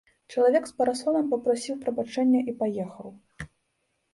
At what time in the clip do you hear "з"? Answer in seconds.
0.69-0.73